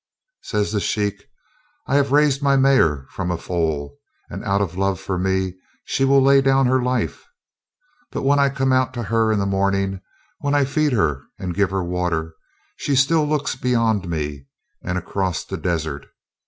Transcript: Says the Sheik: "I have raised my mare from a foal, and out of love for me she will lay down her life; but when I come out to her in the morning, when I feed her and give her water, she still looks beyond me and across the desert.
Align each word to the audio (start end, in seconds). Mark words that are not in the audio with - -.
Says 0.41 0.71
the 0.71 0.79
Sheik: 0.79 1.25
"I 1.85 1.93
have 1.93 2.11
raised 2.11 2.41
my 2.41 2.57
mare 2.57 3.05
from 3.11 3.29
a 3.29 3.37
foal, 3.37 3.99
and 4.31 4.43
out 4.43 4.59
of 4.59 4.75
love 4.75 4.99
for 4.99 5.19
me 5.19 5.53
she 5.85 6.05
will 6.05 6.19
lay 6.23 6.41
down 6.41 6.65
her 6.65 6.81
life; 6.81 7.27
but 8.11 8.23
when 8.23 8.39
I 8.39 8.49
come 8.49 8.73
out 8.73 8.95
to 8.95 9.03
her 9.03 9.31
in 9.31 9.37
the 9.37 9.45
morning, 9.45 10.01
when 10.39 10.55
I 10.55 10.65
feed 10.65 10.93
her 10.93 11.21
and 11.37 11.53
give 11.53 11.69
her 11.69 11.83
water, 11.83 12.33
she 12.77 12.95
still 12.95 13.27
looks 13.27 13.55
beyond 13.55 14.09
me 14.09 14.47
and 14.81 14.97
across 14.97 15.45
the 15.45 15.55
desert. 15.57 16.07